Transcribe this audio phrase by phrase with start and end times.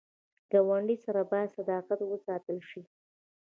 [0.51, 2.81] ګاونډي سره باید صداقت وساتل شي